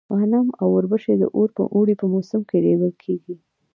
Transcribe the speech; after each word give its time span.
غنم 0.17 0.47
او 0.61 0.67
اوربشې 0.75 1.13
د 1.21 1.23
اوړي 1.75 1.95
په 2.01 2.05
موسم 2.13 2.41
کې 2.49 2.57
رېبل 2.65 2.91
کيږي. 3.03 3.35